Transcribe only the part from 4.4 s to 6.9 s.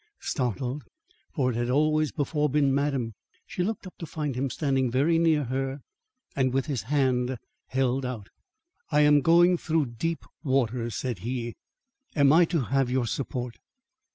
standing very near her and with his